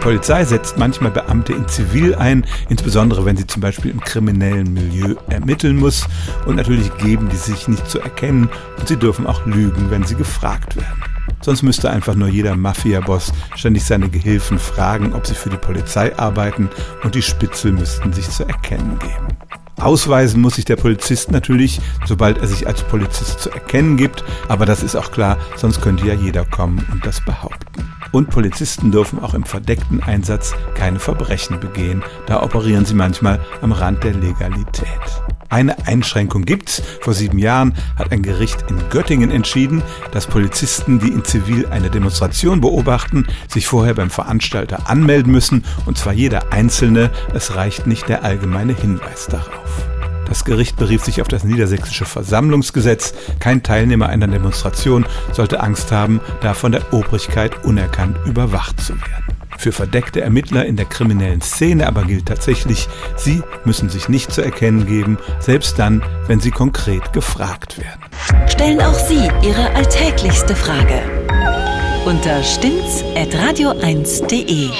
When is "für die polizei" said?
15.34-16.16